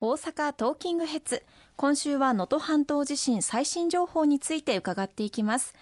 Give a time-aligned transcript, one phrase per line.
[0.00, 1.42] 大阪トーキングヘッズ。
[1.74, 5.74] 今週は能登半島地震最新情報について伺っていきます。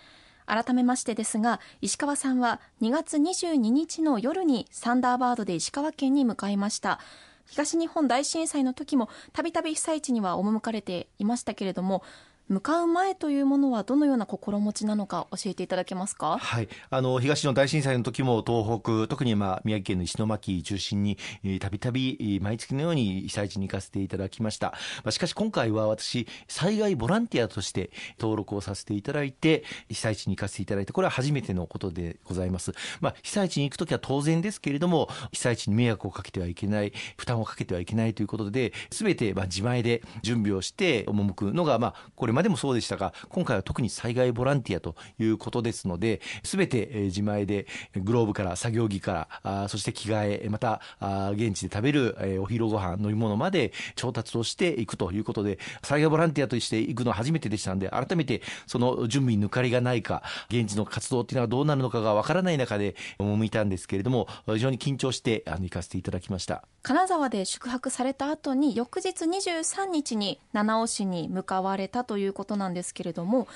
[0.47, 6.99] 改めましてですが石川さんは2月22日の夜にサンダーバードで石川県に向かいました。
[7.45, 12.03] 東日本大震災の時もたびたび被災地には赴かれていましたけれども
[12.49, 16.39] 向かう前というものはどのような心持ちなのか教えていただけますか？
[16.39, 21.19] はい、あの東日本大震災の時も東北、特にまあ宮城県の石巻中心に
[21.61, 24.69] たびたび毎月のように被災地に行かせていただきました。
[25.03, 32.75] まあ、しかし今回は私災害ボランティアとして登録をさせていただいて被災地に行かせていただいてこれは初めてのことでございます。
[33.01, 50.81] まあ被災地に行く時は当然ですけれども被災地に迷惑をかけてはいけない、負担をかけてはいけないということで全てまあ自前で準備をして赴くのがまあこれまでもそうでしたが今回は特に災害ボランティアということですので全て自前でグローブから作業着からそして着替えまた
[51.33, 66.65] 現地で食べる、お昼ご飯飲み物まで調達をしていくということで災害ボランティアとして行くのは初めてでしたので改めてその準備に抜かりがないか現地の活動っていうのはどうなるのかがわからない中で赴いたんですけれども非常に緊張して行かせていただきました。
[66.83, 73.49] 金沢で宿泊された後に翌日23日に七尾市に向かわれたといういうことなんですけれども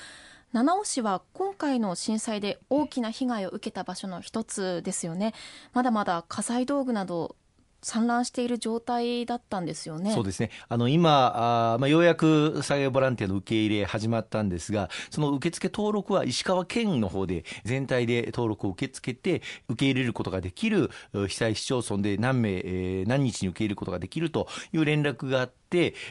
[0.53, 5.33] 七尾市は今回の震災で大きな被害を受けた場所の一つですよね
[5.73, 7.35] まだまだ家財道具など
[7.83, 10.13] 散乱している状態だったんですよね。
[10.13, 10.51] そうですね。
[10.69, 20.91] あの今あまあようやく災害ボランティアの受け入れ始まったんですが、その受付登録は石川県の方で全体で登録を受け付けて受け入れることができる
[21.27, 25.60] 被災市町村で何名、えー、何日に受け入れることができるという連絡があって。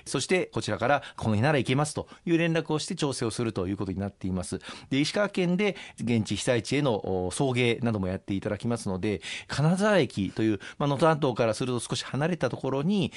[0.05, 4.59] そしてこちらからこの日なら行けますという連絡をして調整をするということになっています。
[4.91, 13.13] で石川県で現地被災地への送迎などもやっていただきますので、金沢駅というまあ能登半島からすると少し離れたところに、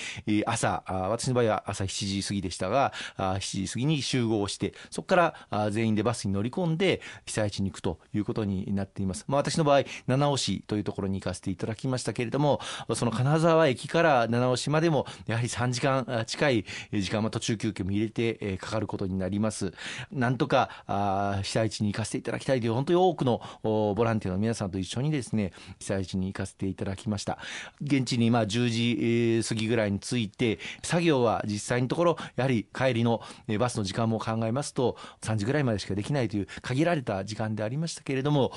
[0.45, 9.25] 朝、私の場合は朝7時過ぎでしたが、7時過ぎに集合して、そこから全員でバスに乗り込んで被災地に行くということになっています。
[9.27, 12.59] まあ、私の場合、七尾市というところに行かせていただきましたけれども、
[12.95, 19.73] その金沢駅から七尾市までも、やはり3時間近近い時間、まあ、途中休憩も入れてかかることになります。
[20.11, 27.38] なんとか被災地に行かせていただきたいという、本当に多くのボランティアの皆さんと一緒にですね、被災地に行かせていただきました。
[27.82, 33.21] 現地にまあ10時過ぎぐらいに着いて作業は実際のところやはり帰りの
[33.60, 38.52] バスの時間も考えますと3時ぐらいまでしかできないという限られた時間でありましたけれども、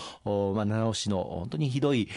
[0.54, 2.08] まあ、七尾市の本当にひどい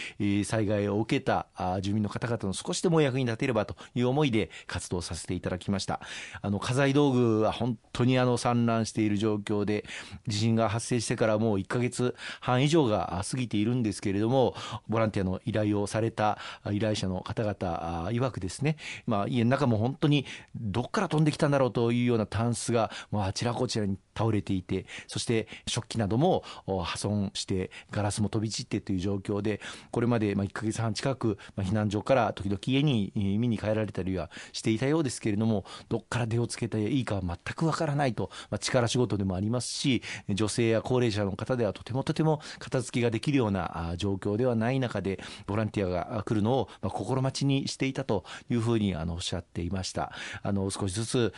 [0.44, 1.46] 災害を受けた
[1.80, 6.00] 住民の方々の少しでもお役に立てればという思いで活動させていただきましただきました。
[6.40, 9.84] あの家財道具は本当にあの散乱している状況で
[10.26, 14.54] 地震が発生してからもう1ヶ月半以上が過ぎているんですけれども
[14.88, 16.38] ボランティアの依頼をされた
[16.72, 20.24] 依頼者の方々曰くですね、まあ、家の中も本当に
[20.56, 29.60] どっから飛んできたんだろうというようなタンスが、まあ、あちらこちらに倒れていてそして食器なども破損してガラスも飛び散ってという状況で
[29.90, 50.12] これまでま1か月半近く、ま、避難所から時々家に見に帰られたりはしていたようですけれどもどっから手をつけていいかは全くわからないと、ま、力仕事でもありますし女性や高齢者の方ではとてもとても片付けができるような状況ではない中でボランティアが来るのを心待ちにしていたというふうにあのおっしゃっていました。
[50.42, 51.32] あの少しずつ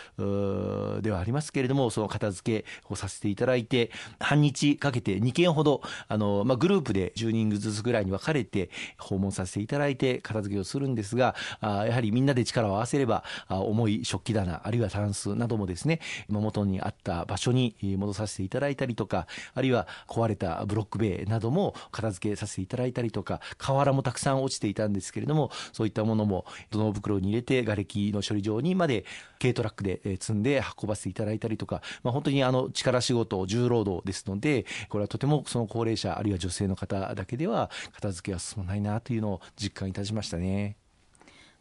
[1.03, 3.91] ではありますけれどもその片付けをさせていただいて
[4.21, 29.04] 半日かけて2件ほどあの、まあ、グループで10人ずつぐらいに分かれて訪問させていただいて片付けをするんですがあやはりみんなで力を合わせればあ重い食器棚あるいはタンスなどもですね元にあった場所に戻させていただいたりとかあるいは壊れたブロック塀なども片付けさせていただいたりとか瓦もたくさん落ちていたんですけれどもそういったものも土の袋に入れて瓦礫の処理場にまで
[29.41, 40.77] 軽トラックで積んで運ばせていただいたりとか、まあ、本当にあの力仕事重労働ですのでこれはとてもその高齢者あるいは女性の方だけでは片付けは進まないなというのを実感いたしましたね。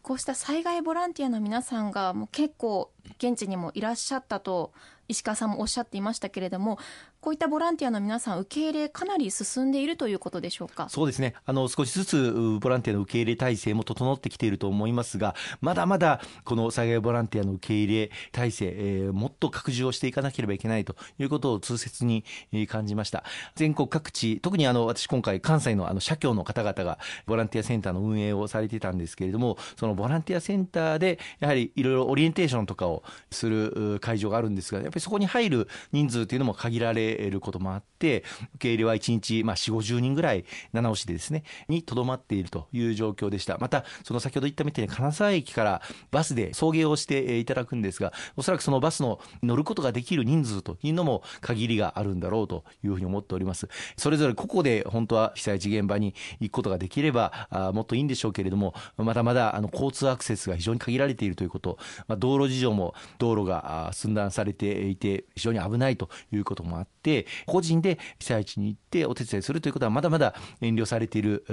[0.02, 4.74] こうした災害ボランティアの皆さんがもう結構現地にもいらっしゃったと
[5.12, 6.80] 石川さんもおっしゃっていましたけれども
[7.20, 10.90] こういったボランティアの皆さん受け入れかなり進んでいるということでしょうか？
[10.90, 11.36] そうですね。
[11.46, 22.24] あの少しずつボランティアの受け入れ体制も整ってきていると思いますがまだまだこの災害ボランティアの受け入れ体制、えー、もっと拡充をしていかなければいけないということを痛切に
[22.68, 23.24] 感じました。
[23.56, 26.98] 全国各地特にあの私今回関西のあの社協の方々が
[27.28, 38.24] ボランティアセンターの運営をされてたんですけれどもそのボランティアセンターでやはりいろいろオリエンテーションとかをする会場があるんですがやっぱりそこに入る人数というのも限られることもあって、
[38.56, 43.58] 受け入れは1日、まあ、4、50人ぐらい、七尾市でですね、にとどまっているという状況でした。
[43.58, 45.82] また、その先ほど言ったみたいに金沢駅から
[46.12, 53.68] バスで送迎をしていただくんですが、おそらくそのバスの乗ることができる人数というのも限りがあるんだろうというふうに思っております。
[53.98, 61.78] それぞれ個々で本当は被災地現場に行くことができれば、あもっといいんでしょうけれども、まだまだあの交通アクセスが非常に限られているということ、
[62.08, 71.44] まあ、道路事情も道路が寸断されていて、非常に危ないということもあって、個人で被災地に行ってお手伝いするということはまだまだ遠慮されている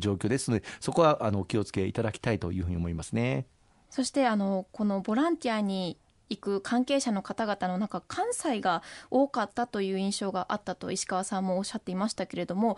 [0.00, 3.46] 状況ですので、そこはあのお気をつけいただきたいというふうに思いますね。
[3.90, 5.98] そしてあのこのボランティアに
[6.30, 12.76] 行く関係者の方々の中関西が多かったという印象があったと石川さんもおっしゃっていましたけれども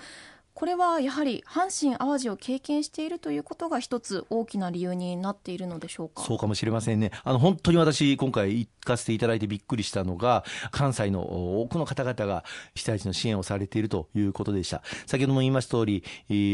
[0.60, 6.22] これはやはり阪神・淡路を経験しているということが一つ大きな理由になっているのでしょうか？
[6.22, 7.12] そうかもしれませんね。
[7.24, 14.82] あの本当に私今回行かせていただいてびっくりしたのが関西の多くの方々が被災地の支援をされているということでした。
[15.06, 16.04] 先ほども言いました通り、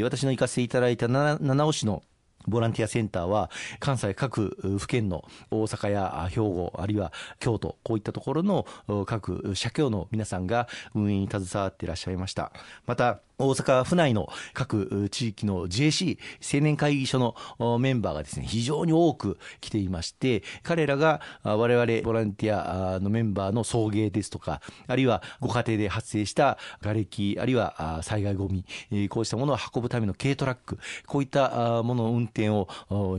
[0.04, 2.04] 私の行かせていただいた七尾市の
[2.46, 3.50] ボランティアセンターは
[3.80, 8.68] 関西各府県の大阪や兵庫あるいは京都こういったところの
[9.04, 12.52] 各社協の皆さんが運営に携わっていらっしゃいました
[12.86, 28.64] また大阪府内の各地域の JC 青年会議所のメンバーがですね非常に多く来ていまして彼らが我々ボランティアのメンバーの送迎ですとかあるいはご家庭で発生した瓦礫あるいは災害ごみ
[29.10, 32.68] こうしたものを運ぶための軽トラックこういったものの運転を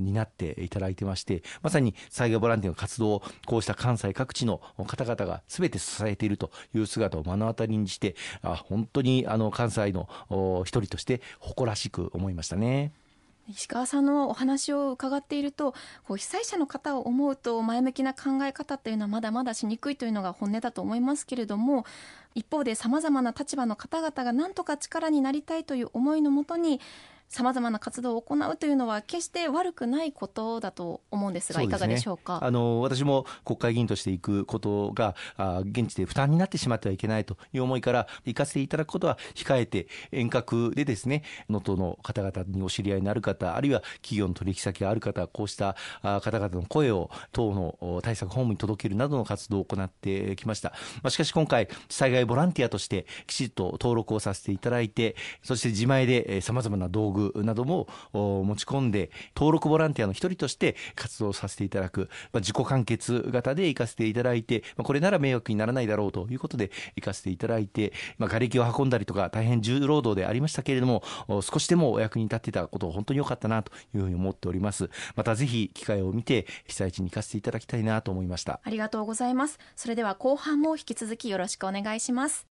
[0.02, 12.92] 担っていただいてましてまさに災害ボランティアの活動をこうした関西各地の方々が全て支えているという姿を目の当たりにして本当にあの関西の一人として誇らしく思いましたね。
[13.50, 15.74] 石川さんのお話を伺っていると
[16.06, 21.86] こう被災者の方を思うと前向きな考え方というのはまだまだしにくいというのが本音だと思いますけれども
[22.36, 26.81] 一方でさまざまな立場の方々がなんとか力になりたいという思いのもとに
[27.30, 32.40] さまざまな活動を行うというのは決して悪くないことだと思うんですが、いかがでしょうか？
[32.42, 50.70] あの私も国会議員として行くことがあ現地で負担になってしまってはいけないという思いから行かせていただくことは控えて遠隔でですね能登の方々にお知り合いになる方あるいは企業の取引先がある方こうした方々の声を党の対策本部に届けるなどの活動を行ってきました、
[51.04, 71.04] まあ、しかし今回災害ボランティアとしてきちっと登録をさせていただいてそして自前でさまざまな道具具なども持ち込んで登録ボランティアの一人として活動させていただく、まあ、自己完結型で行かせていただいて、まあ、これなら迷惑にならないだろうということで行かせていただいて、まあ、瓦礫を運んだりとか大変重労働でありましたけれども
[71.42, 74.90] 少しでもお役に立ってたこと本当に良かったなというふうに思っております。
[75.16, 78.60] またぜひ機会を見て被災地に行かせていただきたいなと思いました。
[78.64, 79.60] ありがとうございます。
[79.75, 82.47] それでは後半も引き続きよろしくお願いします。